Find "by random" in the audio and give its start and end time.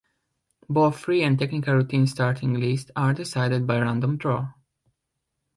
3.67-4.17